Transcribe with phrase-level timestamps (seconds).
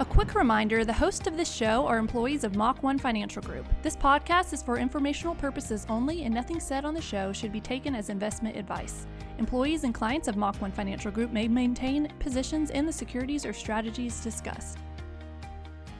[0.00, 3.66] A quick reminder the hosts of this show are employees of Mach 1 Financial Group.
[3.82, 7.60] This podcast is for informational purposes only, and nothing said on the show should be
[7.60, 9.08] taken as investment advice.
[9.38, 13.52] Employees and clients of Mach 1 Financial Group may maintain positions in the securities or
[13.52, 14.78] strategies discussed.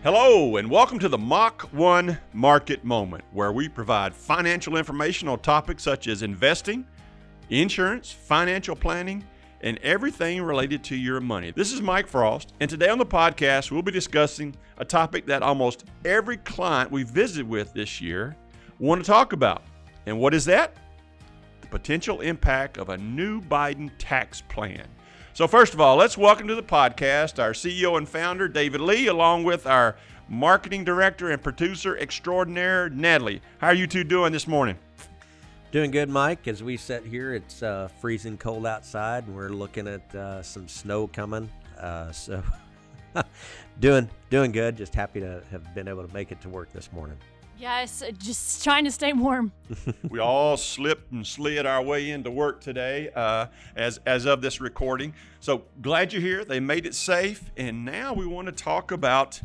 [0.04, 5.40] Hello, and welcome to the Mach 1 Market Moment, where we provide financial information on
[5.40, 6.86] topics such as investing,
[7.50, 9.24] insurance, financial planning,
[9.60, 11.50] and everything related to your money.
[11.50, 15.42] This is Mike Frost, and today on the podcast, we'll be discussing a topic that
[15.42, 18.36] almost every client we visited with this year
[18.78, 19.62] want to talk about.
[20.06, 20.76] And what is that?
[21.60, 24.86] The potential impact of a new Biden tax plan.
[25.34, 29.06] So, first of all, let's welcome to the podcast our CEO and founder, David Lee,
[29.06, 29.96] along with our
[30.28, 33.40] marketing director and producer extraordinaire, Natalie.
[33.58, 34.76] How are you two doing this morning?
[35.70, 36.48] Doing good, Mike.
[36.48, 40.66] As we sit here, it's uh, freezing cold outside, and we're looking at uh, some
[40.66, 41.50] snow coming.
[41.78, 42.42] Uh, so,
[43.80, 44.78] doing doing good.
[44.78, 47.18] Just happy to have been able to make it to work this morning.
[47.58, 49.52] Yes, just trying to stay warm.
[50.08, 54.62] we all slipped and slid our way into work today uh, as, as of this
[54.62, 55.12] recording.
[55.40, 56.44] So glad you're here.
[56.46, 57.50] They made it safe.
[57.58, 59.40] And now we want to talk about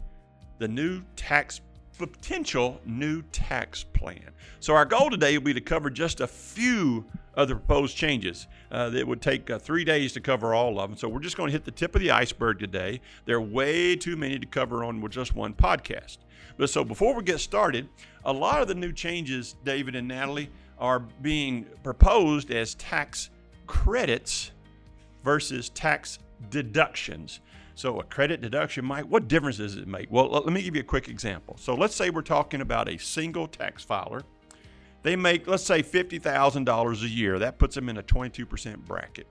[0.60, 1.60] the new tax
[1.98, 4.32] potential new tax plan.
[4.60, 8.48] So our goal today will be to cover just a few of the proposed changes.
[8.72, 10.98] Uh, it would take uh, three days to cover all of them.
[10.98, 13.02] So we're just going to hit the tip of the iceberg today.
[13.26, 16.18] There are way too many to cover on just one podcast.
[16.58, 17.90] But so before we get started,
[18.26, 23.30] a lot of the new changes, David and Natalie, are being proposed as tax
[23.68, 24.52] credits
[25.24, 26.20] versus tax
[26.50, 27.40] deductions.
[27.76, 30.12] So a credit deduction, Mike, what difference does it make?
[30.12, 31.58] Well, let me give you a quick example.
[31.58, 34.22] So let's say we're talking about a single tax filer.
[35.02, 37.40] They make, let's say, $50,000 a year.
[37.40, 39.28] That puts them in a 22% bracket.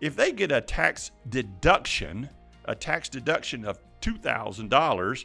[0.00, 2.28] If they get a tax deduction,
[2.64, 5.24] a tax deduction of $2,000,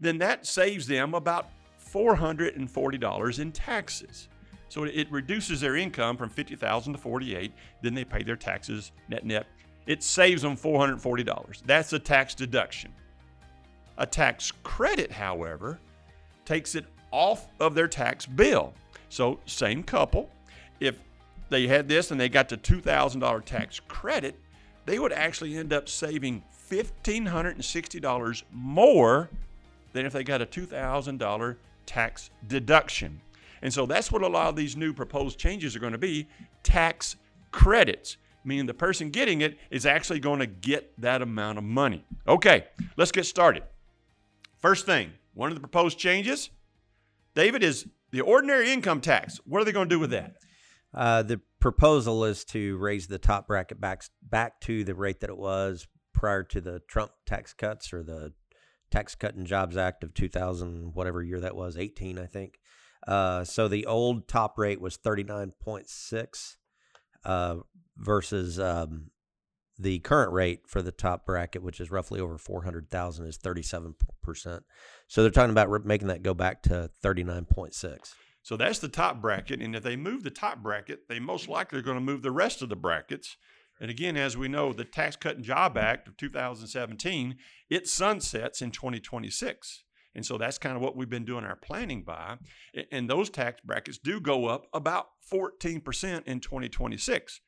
[0.00, 1.48] then that saves them about
[1.92, 4.28] $440 in taxes.
[4.68, 7.52] So it reduces their income from 50,000 to 48.
[7.82, 9.46] Then they pay their taxes net net.
[9.86, 11.62] It saves them $440.
[11.64, 12.92] That's a tax deduction.
[13.98, 15.78] A tax credit, however,
[16.44, 18.74] takes it off of their tax bill.
[19.08, 20.30] So same couple,
[20.80, 20.98] if
[21.48, 24.38] they had this and they got the $2,000 tax credit,
[24.84, 29.30] they would actually end up saving $1,560 more
[29.92, 33.20] than if they got a $2,000 tax deduction.
[33.62, 36.26] And so that's what a lot of these new proposed changes are going to be
[36.62, 37.16] tax
[37.52, 42.04] credits, meaning the person getting it is actually going to get that amount of money.
[42.26, 43.64] Okay, let's get started.
[44.58, 46.50] First thing, one of the proposed changes,
[47.34, 49.40] David, is the ordinary income tax.
[49.44, 50.36] What are they going to do with that?
[50.94, 55.28] Uh, the proposal is to raise the top bracket back back to the rate that
[55.30, 58.32] it was prior to the Trump tax cuts or the
[58.90, 62.58] Tax Cut and Jobs Act of 2000, whatever year that was, 18, I think.
[63.06, 66.56] Uh, so the old top rate was 39.6
[67.26, 67.56] uh,
[67.98, 69.10] versus um,
[69.78, 73.94] the current rate for the top bracket, which is roughly over 400,000, is 37%.
[75.08, 78.14] So they're talking about making that go back to 39.6.
[78.42, 79.60] So that's the top bracket.
[79.60, 82.30] And if they move the top bracket, they most likely are going to move the
[82.30, 83.36] rest of the brackets.
[83.80, 87.36] And again, as we know, the Tax Cut and Job Act of 2017,
[87.68, 89.82] it sunsets in 2026.
[90.16, 92.38] And so that's kind of what we've been doing our planning by.
[92.90, 97.40] And those tax brackets do go up about 14% in 2026.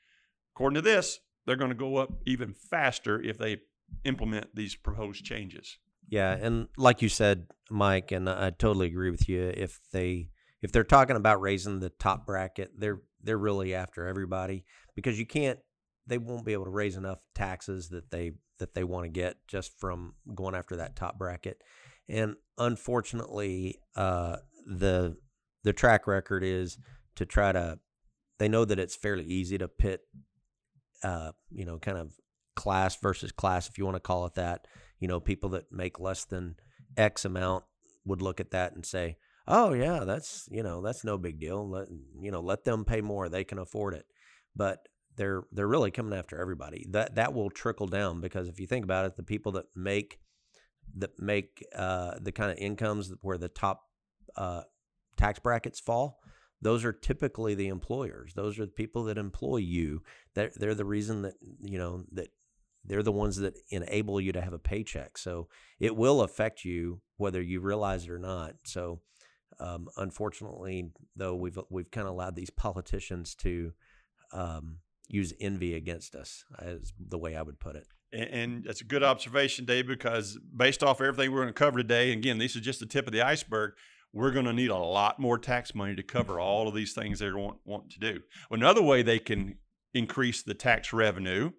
[0.55, 3.57] According to this, they're going to go up even faster if they
[4.05, 5.79] implement these proposed changes.
[6.11, 9.53] Yeah, and like you said, Mike, and I totally agree with you.
[9.57, 10.29] If they
[10.61, 14.65] if they're talking about raising the top bracket, they're they're really after everybody
[14.95, 15.59] because you can't
[16.07, 19.37] they won't be able to raise enough taxes that they that they want to get
[19.47, 21.63] just from going after that top bracket.
[22.09, 24.37] And unfortunately, uh,
[24.67, 25.17] the
[25.65, 26.79] the track record is
[27.17, 27.79] to try to.
[28.39, 30.03] They know that it's fairly easy to pit,
[31.03, 32.13] uh, you know, kind of
[32.55, 34.67] class versus class, if you want to call it that.
[35.01, 36.57] You know, people that make less than
[36.97, 37.65] X amount
[38.05, 39.17] would look at that and say,
[39.47, 41.69] "Oh yeah, that's you know that's no big deal.
[41.69, 41.89] Let
[42.21, 44.07] you know let them pay more; they can afford it."
[44.57, 46.87] But they're they're really coming after everybody.
[46.91, 50.19] That that will trickle down because if you think about it, the people that make
[50.97, 53.83] that make uh, the kind of incomes where the top
[54.37, 54.63] uh,
[55.17, 56.21] tax brackets fall,
[56.61, 58.35] those are typically the employers.
[58.35, 60.03] Those are the people that employ you.
[60.35, 62.29] They're, they're the reason that you know that
[62.85, 65.19] they're the ones that enable you to have a paycheck.
[65.19, 65.49] So
[65.79, 68.55] it will affect you whether you realize it or not.
[68.65, 69.01] So
[69.61, 73.73] um, unfortunately, though, we've we've kind of allowed these politicians to
[74.33, 77.87] um, use envy against us, is the way I would put it.
[78.13, 81.79] And, and that's a good observation, Dave, because based off everything we're going to cover
[81.79, 83.73] today, again, this is just the tip of the iceberg.
[84.13, 87.19] We're going to need a lot more tax money to cover all of these things
[87.19, 88.21] they want want to do.
[88.51, 89.57] Another way they can
[89.93, 91.51] increase the tax revenue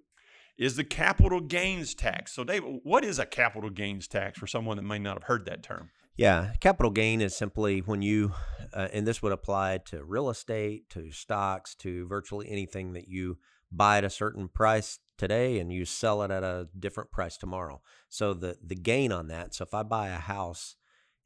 [0.57, 2.33] is the capital gains tax.
[2.33, 5.45] So, Dave, what is a capital gains tax for someone that may not have heard
[5.45, 5.91] that term?
[6.17, 8.33] Yeah, capital gain is simply when you,
[8.73, 13.37] uh, and this would apply to real estate, to stocks, to virtually anything that you
[13.71, 17.81] buy at a certain price today and you sell it at a different price tomorrow.
[18.07, 19.53] So the the gain on that.
[19.53, 20.75] So if I buy a house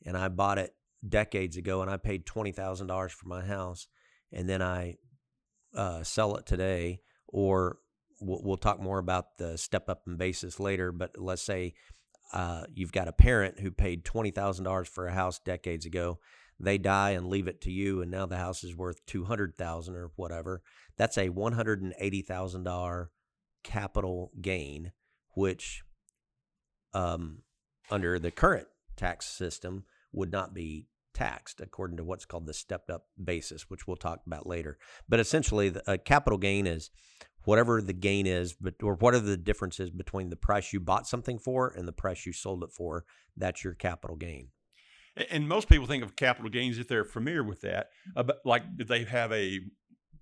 [0.06, 0.75] and I bought it
[1.07, 3.88] decades ago and I paid twenty thousand dollars for my house,
[4.31, 4.98] and then I
[5.75, 7.78] uh, sell it today, or
[8.19, 10.92] we'll, we'll, talk more about the step up in basis later.
[10.92, 11.74] But let's say
[12.31, 16.19] uh, you've got a parent who paid twenty thousand dollars for a house decades ago.
[16.60, 19.56] They die and leave it to you, and now the house is worth two hundred
[19.57, 20.62] thousand or whatever.
[20.98, 23.12] That's a one hundred and eighty thousand dollar
[23.63, 24.92] capital gain,
[25.36, 25.83] which
[26.94, 27.39] um,
[27.89, 32.89] under the current tax system would not be taxed according to what's called the stepped
[32.89, 34.77] up basis, which we'll talk about later.
[35.07, 36.92] But essentially, the, a capital gain is
[37.45, 41.07] whatever the gain is, but or what are the differences between the price you bought
[41.07, 43.06] something for and the price you sold it for.
[43.36, 44.50] That's your capital gain.
[45.30, 48.88] And most people think of capital gains if they're familiar with that, uh, like if
[48.88, 49.60] they have a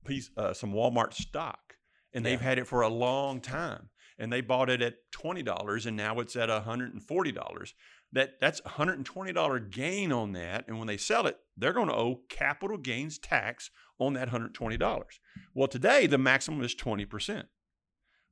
[0.06, 1.76] piece, uh, some Walmart stock,
[2.14, 5.86] and they've had it for a long time, and they bought it at twenty dollars,
[5.86, 7.74] and now it's at hundred and forty dollars.
[8.14, 11.38] That that's a hundred and twenty dollar gain on that, and when they sell it,
[11.56, 13.70] they're going to owe capital gains tax
[14.00, 15.20] on that hundred twenty dollars.
[15.54, 17.48] Well, today the maximum is twenty percent.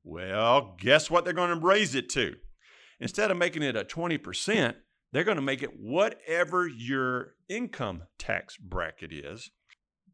[0.03, 2.35] Well, guess what they're going to raise it to?
[2.99, 4.77] Instead of making it a twenty percent,
[5.11, 9.51] they're going to make it whatever your income tax bracket is.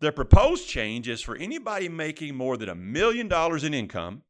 [0.06, 4.22] The proposed change is for anybody making more than a million dollars in income.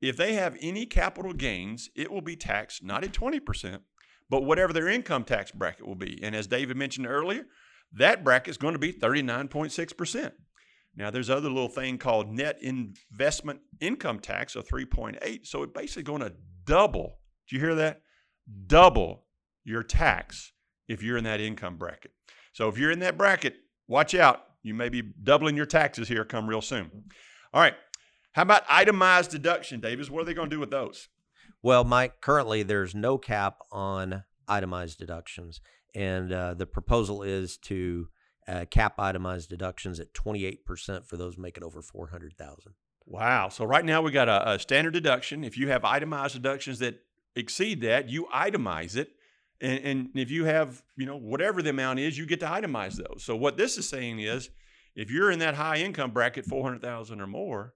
[0.00, 3.78] If they have any capital gains, it will be taxed not at 20%,
[4.28, 6.18] but whatever their income tax bracket will be.
[6.20, 7.44] And as David mentioned earlier,
[7.92, 10.32] that bracket is going to be 39.6%.
[10.96, 15.46] Now, there's other little thing called net investment income tax of 3.8.
[15.46, 16.32] So it's basically going to
[16.64, 17.20] double.
[17.48, 18.00] Do you hear that?
[18.66, 19.26] Double
[19.62, 20.50] your tax
[20.88, 22.10] if you're in that income bracket.
[22.52, 23.54] So if you're in that bracket,
[23.86, 24.45] watch out.
[24.66, 26.90] You may be doubling your taxes here come real soon.
[27.54, 27.74] All right.
[28.32, 30.10] How about itemized deduction, David?
[30.10, 31.08] What are they going to do with those?
[31.62, 35.60] Well, Mike, currently there's no cap on itemized deductions,
[35.94, 38.08] and uh, the proposal is to
[38.48, 42.74] uh, cap itemized deductions at 28% for those making over 400,000.
[43.06, 43.48] Wow.
[43.48, 45.44] So right now we got a, a standard deduction.
[45.44, 47.02] If you have itemized deductions that
[47.36, 49.10] exceed that, you itemize it
[49.60, 52.96] and, and if you have, you know, whatever the amount is, you get to itemize
[52.96, 53.24] those.
[53.24, 54.50] So what this is saying is,
[54.94, 57.74] if you're in that high income bracket, 400,000 or more,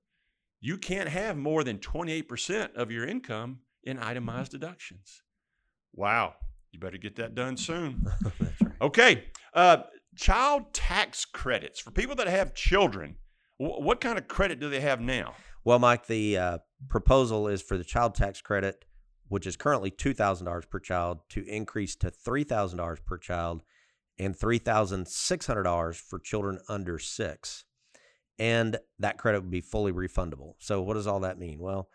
[0.60, 5.22] you can't have more than 28% of your income in itemized deductions.
[5.94, 6.34] Wow.
[6.72, 8.06] You better get that done soon.
[8.40, 8.72] right.
[8.80, 9.24] Okay.
[9.54, 9.78] Uh,
[10.16, 13.16] child tax credits for people that have children.
[13.58, 15.34] W- what kind of credit do they have now?
[15.64, 18.84] Well, Mike, the uh, proposal is for the child tax credit
[19.30, 23.62] which is currently $2,000 per child, to increase to $3,000 per child
[24.18, 27.64] and $3,600 for children under six.
[28.40, 30.54] And that credit would be fully refundable.
[30.58, 31.60] So, what does all that mean?
[31.60, 31.88] Well,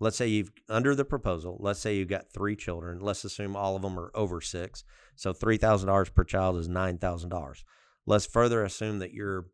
[0.00, 3.00] let's say you've, under the proposal, let's say you've got three children.
[3.00, 4.84] Let's assume all of them are over six.
[5.16, 7.64] So, $3,000 per child is $9,000.
[8.04, 9.46] Let's further assume that your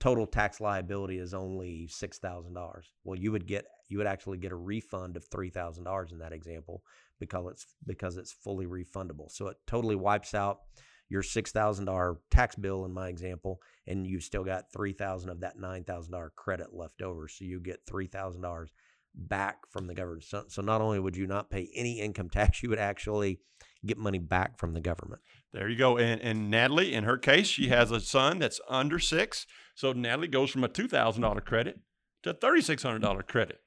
[0.00, 2.82] total tax liability is only $6,000.
[3.04, 6.82] Well, you would get you would actually get a refund of $3,000 in that example
[7.18, 9.30] because it's because it's fully refundable.
[9.30, 10.60] So it totally wipes out
[11.08, 16.28] your $6,000 tax bill in my example and you've still got 3000 of that $9,000
[16.36, 17.28] credit left over.
[17.28, 18.66] So you get $3,000
[19.14, 20.24] back from the government.
[20.24, 23.40] So, so not only would you not pay any income tax, you would actually
[23.86, 25.22] get money back from the government.
[25.52, 25.96] There you go.
[25.96, 29.46] And, and Natalie, in her case, she has a son that's under six.
[29.74, 31.80] So Natalie goes from a $2,000 credit
[32.22, 33.60] to a $3,600 credit.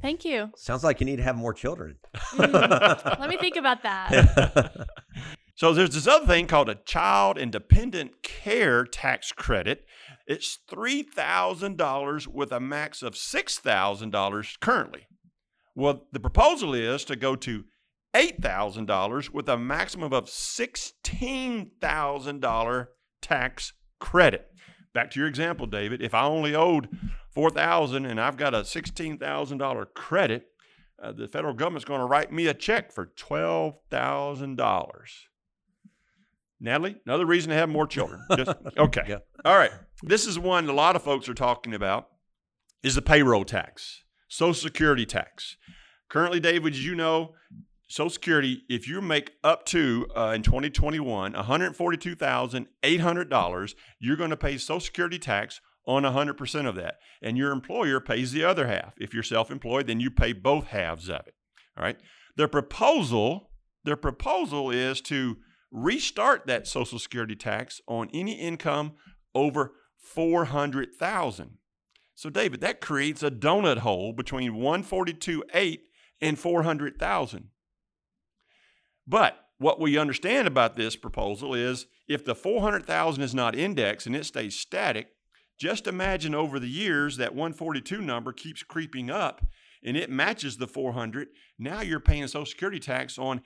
[0.00, 0.50] Thank you.
[0.56, 1.96] Sounds like you need to have more children.
[2.32, 4.86] Mm, let me think about that.
[5.56, 9.84] so there's this other thing called a child and dependent care tax credit.
[10.26, 15.08] It's $3,000 with a max of $6,000 currently.
[15.74, 17.64] Well, the proposal is to go to
[18.14, 22.86] $8,000 with a maximum of $16,000
[23.20, 24.46] tax credit.
[24.94, 26.02] Back to your example, David.
[26.02, 26.88] If I only owed
[27.30, 30.46] four thousand and I've got a sixteen thousand dollar credit,
[31.02, 35.28] uh, the federal government's going to write me a check for twelve thousand dollars.
[36.60, 38.20] Natalie, another reason to have more children.
[38.36, 39.02] Just, okay.
[39.06, 39.18] yeah.
[39.44, 39.70] All right.
[40.02, 42.08] This is one a lot of folks are talking about
[42.82, 44.02] is the payroll tax.
[44.28, 45.56] Social Security tax.
[46.08, 47.34] Currently, David, as you know,
[47.88, 54.58] Social Security, if you make up to uh, in 2021 $142,800, you're going to pay
[54.58, 56.98] Social Security tax on 100% of that.
[57.22, 58.92] And your employer pays the other half.
[58.98, 61.34] If you're self employed, then you pay both halves of it.
[61.76, 61.98] All right.
[62.36, 63.50] Their proposal,
[63.84, 65.38] their proposal is to
[65.72, 68.92] restart that Social Security tax on any income
[69.34, 71.58] over 400,000.
[72.14, 75.78] So David, that creates a donut hole between 142.8
[76.20, 77.48] and 400,000.
[79.06, 84.14] But what we understand about this proposal is if the 400,000 is not indexed and
[84.14, 85.08] it stays static,
[85.58, 89.44] just imagine over the years that 142 number keeps creeping up
[89.84, 91.28] and it matches the 400.
[91.58, 93.42] Now you're paying Social Security tax on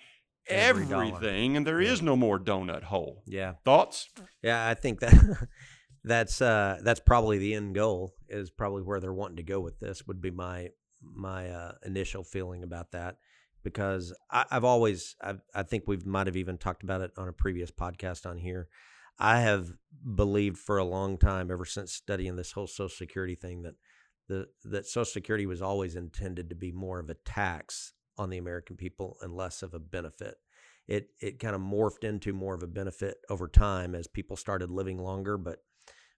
[0.48, 2.06] Every everything and there is Yeah.
[2.06, 3.22] no more donut hole.
[3.26, 3.54] Yeah.
[3.64, 4.08] Thoughts?
[4.42, 5.14] Yeah, I think that
[6.04, 9.78] that's uh that's probably the end goal is probably where they're wanting to go with
[9.78, 13.16] this would be my my uh, initial feeling about that
[13.62, 17.28] because I, I've always I've, I think we might have even talked about it on
[17.28, 18.68] a previous podcast on here.
[19.18, 19.72] I have
[20.14, 23.74] believed for a long time, ever since studying this whole Social Security thing, that
[24.28, 28.38] the that Social Security was always intended to be more of a tax on the
[28.38, 30.36] American people and less of a benefit.
[30.88, 34.70] It it kind of morphed into more of a benefit over time as people started
[34.70, 35.58] living longer but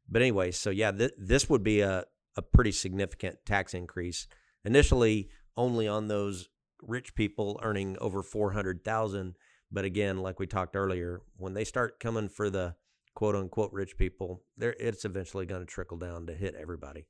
[0.08, 2.04] but anyway so yeah th- this would be a,
[2.36, 4.26] a pretty significant tax increase.
[4.64, 6.48] Initially only on those
[6.82, 9.34] rich people earning over 400,000
[9.70, 12.74] but again like we talked earlier when they start coming for the
[13.14, 17.06] quote unquote rich people there it's eventually going to trickle down to hit everybody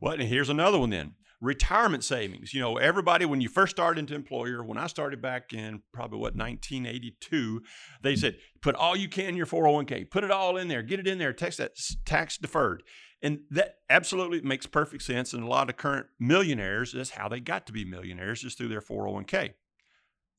[0.00, 1.14] Well, and here's another one then.
[1.40, 2.54] Retirement savings.
[2.54, 6.20] You know, everybody, when you first started into employer, when I started back in probably
[6.20, 7.62] what, 1982,
[8.00, 11.00] they said, put all you can in your 401k, put it all in there, get
[11.00, 11.72] it in there, tax that
[12.04, 12.84] tax deferred.
[13.20, 15.32] And that absolutely makes perfect sense.
[15.32, 18.68] And a lot of current millionaires, that's how they got to be millionaires, is through
[18.68, 19.54] their 401k.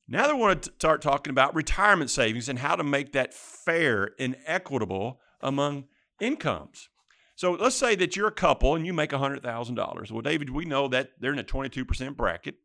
[0.06, 4.10] Now they want to start talking about retirement savings and how to make that fair
[4.18, 5.84] and equitable among
[6.20, 6.88] incomes.
[7.36, 10.10] So let's say that you're a couple and you make $100,000.
[10.10, 12.56] Well, David, we know that they're in a 22% bracket.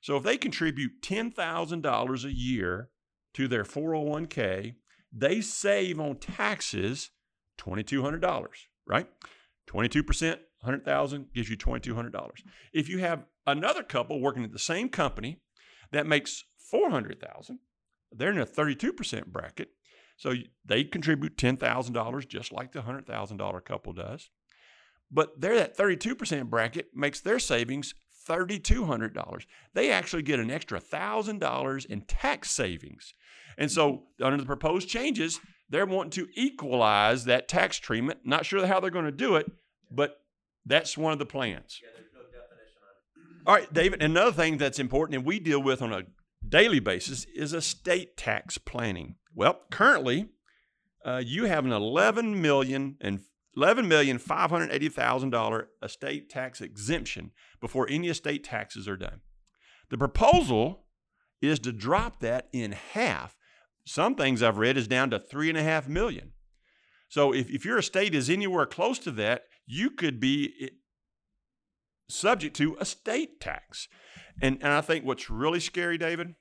[0.00, 2.90] So if they contribute $10,000 a year
[3.34, 4.74] to their 401k,
[5.12, 7.10] they save on taxes
[7.58, 8.46] $2,200,
[8.86, 9.06] right?
[9.68, 10.28] 22%,
[10.60, 12.30] 100,000 gives you $2,200.
[12.72, 15.40] If you have another couple working at the same company
[15.92, 17.58] that makes 400,000,
[18.12, 19.70] they're in a 32% bracket.
[20.16, 20.34] So
[20.64, 24.30] they contribute $10,000 just like the $100,000 couple does.
[25.10, 27.94] But they're that 32% bracket makes their savings
[28.28, 29.46] $3,200.
[29.74, 33.14] They actually get an extra $1,000 in tax savings.
[33.56, 38.20] And so, under the proposed changes, they're wanting to equalize that tax treatment.
[38.24, 39.50] Not sure how they're going to do it,
[39.90, 40.20] but
[40.66, 41.80] that's one of the plans.
[43.46, 46.02] All right, David, another thing that's important and we deal with on a
[46.48, 49.16] daily basis is estate tax planning.
[49.34, 50.28] Well, currently,
[51.04, 53.20] uh, you have an eleven million and
[53.56, 58.96] eleven million five hundred eighty thousand dollar estate tax exemption before any estate taxes are
[58.96, 59.20] done.
[59.90, 60.84] The proposal
[61.40, 63.36] is to drop that in half.
[63.84, 66.32] Some things I've read is down to three and a half million.
[67.08, 70.70] So if, if your estate is anywhere close to that, you could be
[72.08, 73.88] subject to a state tax.
[74.40, 76.34] And, and I think what's really scary, David,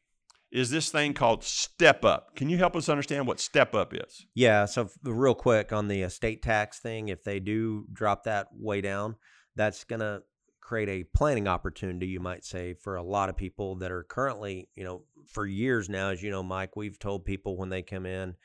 [0.51, 2.35] is this thing called step up.
[2.35, 4.25] Can you help us understand what step up is?
[4.33, 4.65] Yeah.
[4.65, 8.81] So, real quick on the uh, estate tax thing, if they do drop that way
[8.81, 9.15] down,
[9.55, 10.21] that's going to
[10.61, 14.69] create a planning opportunity, you might say, for a lot of people that are currently,
[14.75, 18.05] you know, for years now, as you know, Mike, we've told people when they come
[18.05, 18.35] in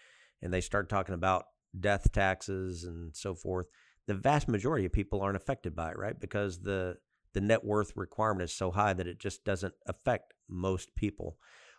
[0.40, 1.44] and they start talking about
[1.78, 3.66] death taxes and so forth,
[4.06, 6.18] the vast majority of people aren't affected by it, right?
[6.18, 6.96] Because the
[7.34, 11.36] the net worth requirement is so high that it just doesn't affect most people.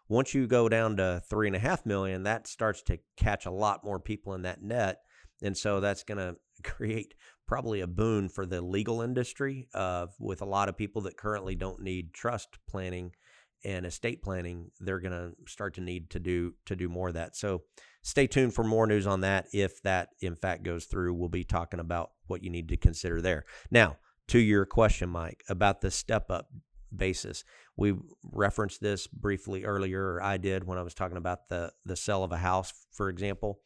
[0.09, 3.51] Once you go down to three and a half million, that starts to catch a
[3.51, 4.99] lot more people in that net.
[5.41, 7.13] And so that's going to create
[7.47, 11.55] probably a boon for the legal industry uh, with a lot of people that currently
[11.55, 13.11] don't need trust planning
[13.65, 14.71] and estate planning.
[14.79, 17.35] They're going to start to need to do to do more of that.
[17.35, 17.63] So
[18.01, 19.47] stay tuned for more news on that.
[19.53, 23.21] If that in fact goes through, we'll be talking about what you need to consider
[23.21, 23.45] there.
[23.71, 26.47] Now, to your question, Mike, about the step up
[26.95, 27.43] basis.
[27.75, 32.23] We referenced this briefly earlier, I did when I was talking about the the sale
[32.23, 33.59] of a house, for example.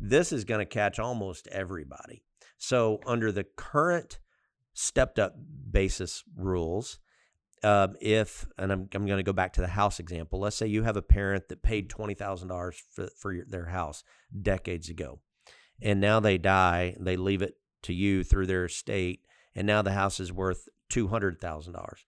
[0.00, 2.22] This is going to catch almost everybody.
[2.56, 4.20] So under the current
[4.74, 5.34] stepped up
[5.70, 7.00] basis rules,
[7.64, 10.38] um, if and I'm I'm going to go back to the house example.
[10.38, 13.66] Let's say you have a parent that paid twenty thousand dollars for for your, their
[13.66, 14.04] house
[14.40, 15.20] decades ago,
[15.82, 16.96] and now they die.
[17.00, 19.20] They leave it to you through their estate,
[19.54, 22.04] and now the house is worth two hundred thousand dollars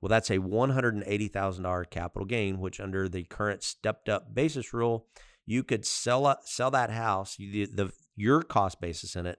[0.00, 5.06] Well, that's a $180,000 capital gain, which under the current stepped up basis rule,
[5.46, 7.36] you could sell up, sell that house.
[7.36, 9.38] The, the your cost basis in it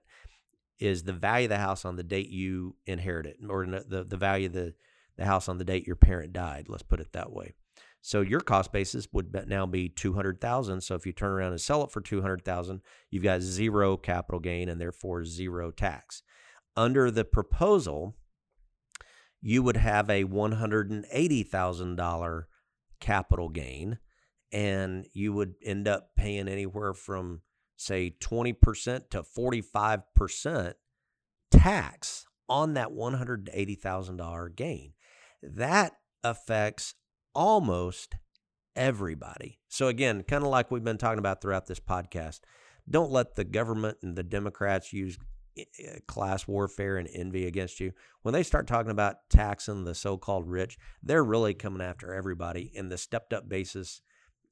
[0.78, 4.16] is the value of the house on the date you inherit it, or the the
[4.16, 4.74] value of the
[5.16, 6.66] the house on the date your parent died.
[6.68, 7.54] Let's put it that way.
[8.00, 10.82] So your cost basis would now be two hundred thousand.
[10.82, 13.96] So if you turn around and sell it for two hundred thousand, you've got zero
[13.96, 16.22] capital gain and therefore zero tax.
[16.76, 18.16] Under the proposal,
[19.40, 22.48] you would have a one hundred and eighty thousand dollar
[23.00, 23.98] capital gain,
[24.52, 27.42] and you would end up paying anywhere from
[27.76, 30.74] say 20% to 45%
[31.50, 34.92] tax on that $180,000 gain.
[35.42, 36.94] That affects
[37.34, 38.14] almost
[38.76, 39.58] everybody.
[39.68, 42.40] So, again, kind of like we've been talking about throughout this podcast,
[42.88, 45.18] don't let the government and the Democrats use
[46.06, 47.92] class warfare and envy against you.
[48.22, 52.72] When they start talking about taxing the so called rich, they're really coming after everybody.
[52.76, 54.00] And the stepped up basis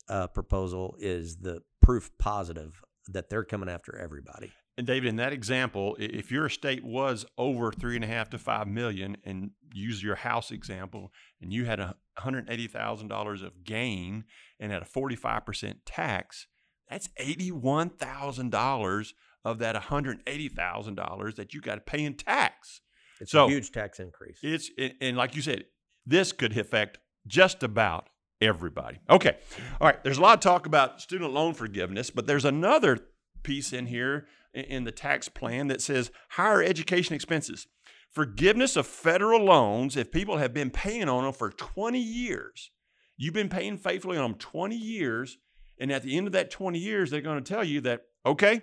[0.09, 4.53] uh, proposal is the proof positive that they're coming after everybody.
[4.79, 8.39] And David, in that example, if your estate was over three and a half to
[8.39, 13.43] five million, and use your house example, and you had a hundred eighty thousand dollars
[13.43, 14.25] of gain
[14.59, 16.47] and at a forty five percent tax,
[16.89, 21.75] that's eighty one thousand dollars of that one hundred eighty thousand dollars that you got
[21.77, 22.81] to pay in tax.
[23.21, 24.39] It's so a huge tax increase.
[24.43, 24.71] It's
[25.01, 25.65] and like you said,
[26.07, 28.09] this could affect just about
[28.41, 28.99] everybody.
[29.09, 29.37] Okay.
[29.81, 30.03] All right.
[30.03, 32.99] There's a lot of talk about student loan forgiveness, but there's another
[33.43, 37.67] piece in here in the tax plan that says higher education expenses.
[38.11, 42.71] Forgiveness of federal loans if people have been paying on them for 20 years.
[43.17, 45.39] You've been paying faithfully on them 20 years,
[45.79, 48.63] and at the end of that 20 years, they're going to tell you that, okay,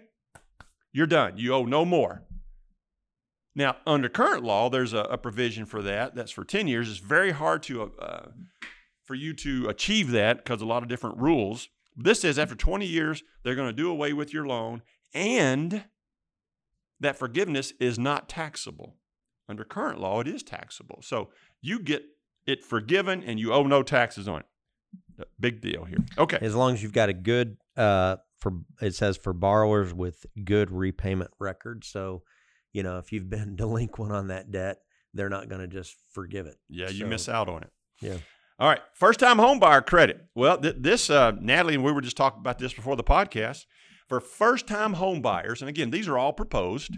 [0.91, 1.37] you're done.
[1.37, 2.23] You owe no more.
[3.55, 6.15] Now, under current law, there's a, a provision for that.
[6.15, 6.89] That's for 10 years.
[6.89, 8.27] It's very hard to uh,
[9.03, 11.67] for you to achieve that because a lot of different rules.
[11.95, 14.83] This says after 20 years, they're going to do away with your loan
[15.13, 15.83] and
[16.99, 18.95] that forgiveness is not taxable.
[19.47, 20.99] Under current law, it is taxable.
[21.01, 22.03] So you get
[22.45, 25.27] it forgiven and you owe no taxes on it.
[25.39, 25.97] Big deal here.
[26.17, 26.37] Okay.
[26.39, 30.71] As long as you've got a good, uh, for it says for borrowers with good
[30.71, 31.83] repayment record.
[31.83, 32.23] So,
[32.71, 34.77] you know, if you've been delinquent on that debt,
[35.13, 36.57] they're not going to just forgive it.
[36.69, 37.71] Yeah, you miss out on it.
[38.01, 38.17] Yeah.
[38.59, 40.25] All right, first time home buyer credit.
[40.35, 43.63] Well, th- this, uh, Natalie, and we were just talking about this before the podcast.
[44.09, 46.97] For first time home buyers, and again, these are all proposed,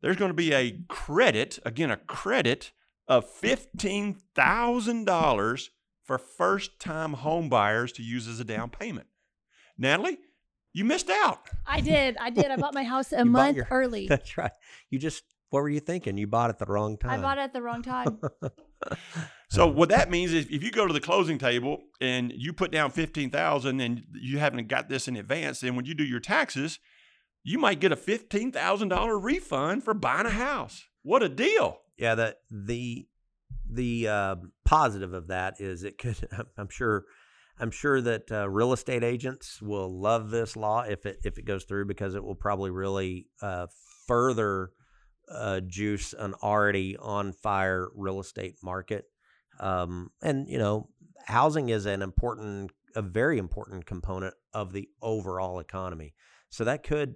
[0.00, 2.72] there's going to be a credit, again, a credit
[3.06, 5.68] of $15,000
[6.02, 9.06] for first time home buyers to use as a down payment.
[9.78, 10.18] Natalie,
[10.72, 11.48] you missed out.
[11.66, 12.16] I did.
[12.18, 12.46] I did.
[12.46, 14.06] I bought my house a month your, early.
[14.06, 14.52] That's right.
[14.90, 16.16] You just, what were you thinking?
[16.16, 17.10] You bought it the wrong time.
[17.10, 18.20] I bought it at the wrong time.
[19.50, 22.70] So what that means is if you go to the closing table and you put
[22.70, 26.78] down 15,000 and you haven't got this in advance, then when you do your taxes,
[27.42, 30.84] you might get a $15,000 refund for buying a house.
[31.02, 31.80] What a deal.
[31.98, 33.08] Yeah, the the
[33.68, 37.04] the uh, positive of that is it could I'm sure
[37.60, 41.44] I'm sure that uh, real estate agents will love this law if it if it
[41.44, 43.66] goes through because it will probably really uh,
[44.06, 44.70] further
[45.30, 49.04] uh, juice an already on fire real estate market.
[49.60, 50.88] Um, and you know,
[51.26, 56.14] housing is an important, a very important component of the overall economy.
[56.48, 57.14] So that could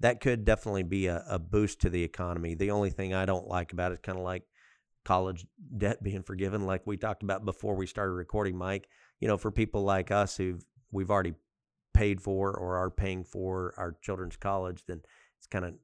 [0.00, 2.54] that could definitely be a, a boost to the economy.
[2.54, 4.44] The only thing I don't like about it is kind of like
[5.04, 8.88] college debt being forgiven, like we talked about before we started recording, Mike.
[9.20, 11.34] You know, for people like us who've we've already
[11.94, 15.02] paid for or are paying for our children's college, then
[15.38, 15.74] it's kind of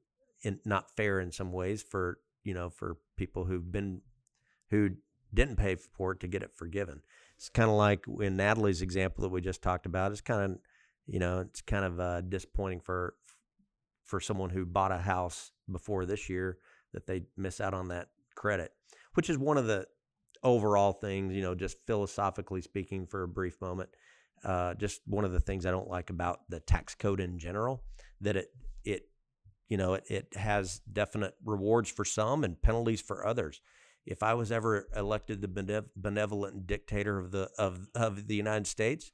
[0.65, 4.01] not fair in some ways for you know for people who've been
[4.69, 4.91] who
[5.33, 7.01] didn't pay for it to get it forgiven.
[7.35, 10.11] It's kind of like in Natalie's example that we just talked about.
[10.11, 10.57] It's kind of,
[11.05, 13.15] you know, it's kind of uh, disappointing for
[14.03, 16.57] for someone who bought a house before this year
[16.93, 18.71] that they miss out on that credit,
[19.15, 19.85] which is one of the
[20.47, 23.89] overall things, you know, just philosophically speaking for a brief moment.
[24.43, 27.83] Uh, just one of the things I don't like about the tax code in general
[28.21, 28.47] that it
[28.85, 29.09] it
[29.67, 33.61] you know it, it has definite rewards for some and penalties for others
[34.07, 39.11] if I was ever elected the benevolent dictator of the of, of the United States,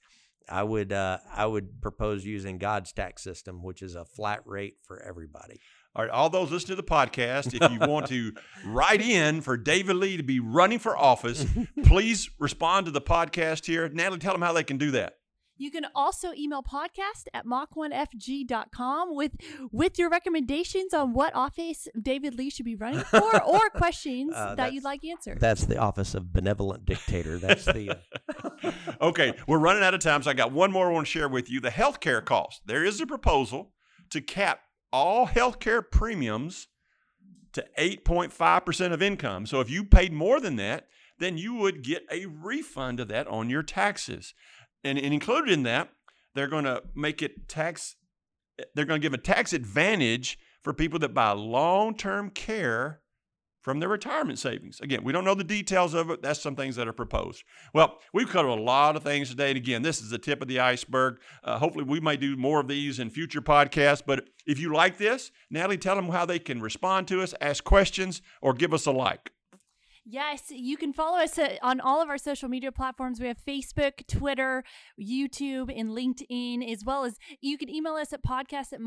[0.48, 4.76] I would uh, I would propose using God's tax system, which is a flat rate
[4.84, 5.60] for everybody.
[5.96, 8.34] All right, all those listening to the podcast, if you want to
[8.66, 11.46] write in for David Lee to be running for office,
[11.86, 13.88] please respond to the podcast here.
[13.90, 15.18] Natalie, tell them how they can do that.
[15.56, 19.34] You can also email podcast at mach1fg.com with
[19.72, 24.56] with your recommendations on what office David Lee should be running for or questions Uh,
[24.56, 25.40] that you'd like answered.
[25.40, 27.38] That's the office of benevolent dictator.
[27.38, 28.00] That's the.
[28.64, 31.12] Uh, okay, we're running out of time, so I got one more I want to
[31.12, 31.60] share with you.
[31.60, 32.64] The healthcare cost.
[32.66, 33.74] There is a proposal
[34.10, 34.60] to cap
[34.94, 36.68] all healthcare premiums
[37.54, 39.46] to 8.5% of income.
[39.46, 40.88] So if you paid more than that,
[41.20, 44.34] then you would get a refund of that on your taxes.
[44.84, 45.90] And, and included in that,
[46.36, 47.96] they're going to make it tax,
[48.74, 53.02] they're going to give a tax advantage for people that buy long term care
[53.64, 54.80] from their retirement savings.
[54.82, 56.22] Again, we don't know the details of it.
[56.22, 57.44] That's some things that are proposed.
[57.74, 59.50] Well, we've covered a lot of things today.
[59.50, 61.20] And again, this is the tip of the iceberg.
[61.44, 64.04] Uh, hopefully, we may do more of these in future podcasts.
[64.06, 67.64] But if you like this, Natalie, tell them how they can respond to us, ask
[67.64, 69.33] questions, or give us a like.
[70.06, 73.22] Yes, you can follow us uh, on all of our social media platforms.
[73.22, 74.66] We have Facebook, Twitter,
[75.00, 78.82] YouTube, and LinkedIn, as well as you can email us at podcast at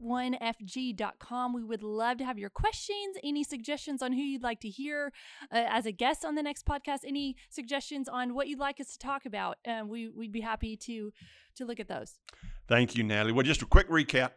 [0.00, 1.52] mach1fg.com.
[1.52, 5.12] We would love to have your questions, any suggestions on who you'd like to hear
[5.52, 8.92] uh, as a guest on the next podcast, any suggestions on what you'd like us
[8.92, 9.58] to talk about.
[9.68, 11.12] Um, we, we'd be happy to,
[11.56, 12.14] to look at those.
[12.66, 13.32] Thank you, Natalie.
[13.32, 14.30] Well, just a quick recap.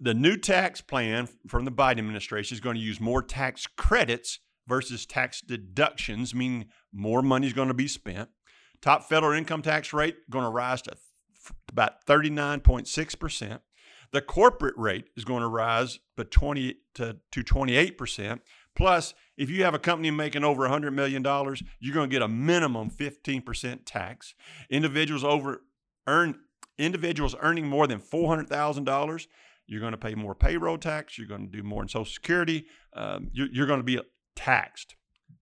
[0.00, 4.40] The new tax plan from the Biden administration is going to use more tax credits
[4.70, 8.30] versus tax deductions, meaning more money is going to be spent.
[8.80, 10.92] Top federal income tax rate going to rise to
[11.68, 13.60] about 39.6%.
[14.12, 18.40] The corporate rate is going to rise to 20 to, to 28%.
[18.76, 21.22] Plus, if you have a company making over $100 million,
[21.80, 24.34] you're going to get a minimum 15% tax.
[24.70, 25.62] Individuals over
[26.06, 26.36] earn
[26.78, 29.26] individuals earning more than $400,000,
[29.66, 31.16] you're going to pay more payroll tax.
[31.16, 32.66] You're going to do more in Social Security.
[32.94, 34.00] Um, you're, you're going to be
[34.44, 34.94] taxed.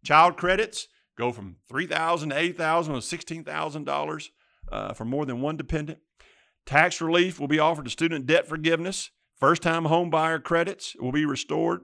[0.04, 4.28] Child credits go from $3,000 to $8,000 to $16,000
[4.70, 5.98] uh, for more than one dependent.
[6.66, 9.10] Tax relief will be offered to student debt forgiveness.
[9.38, 11.80] First time home buyer credits will be restored.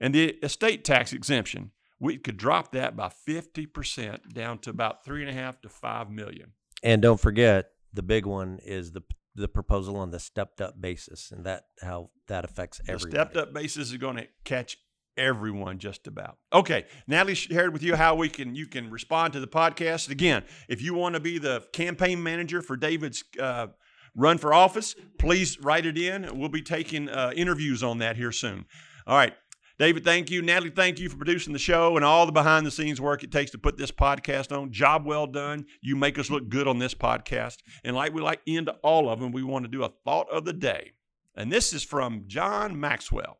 [0.00, 5.22] And the estate tax exemption, we could drop that by 50% down to about three
[5.22, 6.52] and a half to five million.
[6.82, 9.02] and don't forget, the big one is the
[9.34, 13.10] the proposal on the stepped up basis, and that how that affects The everybody.
[13.10, 14.78] stepped up basis is going to catch
[15.18, 16.38] everyone just about.
[16.52, 20.08] Okay, Natalie shared with you how we can you can respond to the podcast.
[20.08, 23.66] Again, if you want to be the campaign manager for David's uh,
[24.14, 26.38] run for office, please write it in.
[26.38, 28.64] We'll be taking uh, interviews on that here soon.
[29.06, 29.34] All right.
[29.78, 30.42] David, thank you.
[30.42, 33.30] Natalie, thank you for producing the show and all the behind the scenes work it
[33.30, 34.72] takes to put this podcast on.
[34.72, 35.66] Job well done.
[35.80, 37.58] You make us look good on this podcast.
[37.84, 40.44] And like we like into all of them, we want to do a thought of
[40.44, 40.94] the day.
[41.36, 43.38] And this is from John Maxwell.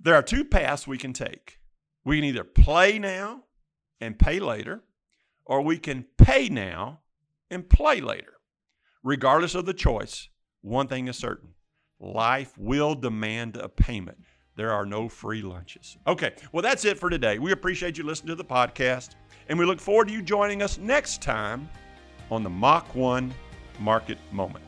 [0.00, 1.58] There are two paths we can take.
[2.04, 3.44] We can either play now
[4.00, 4.82] and pay later,
[5.44, 7.00] or we can pay now
[7.50, 8.34] and play later.
[9.02, 10.28] Regardless of the choice,
[10.60, 11.50] one thing is certain
[12.00, 14.18] life will demand a payment.
[14.56, 15.96] There are no free lunches.
[16.06, 17.38] Okay, well, that's it for today.
[17.38, 19.10] We appreciate you listening to the podcast,
[19.48, 21.68] and we look forward to you joining us next time
[22.30, 23.32] on the Mach 1
[23.80, 24.67] Market Moment.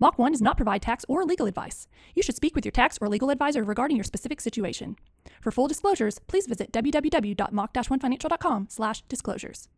[0.00, 1.86] Mach 1 does not provide tax or legal advice.
[2.14, 4.96] You should speak with your tax or legal advisor regarding your specific situation.
[5.40, 9.68] For full disclosures, please visit www.mach-1financial.com/disclosures.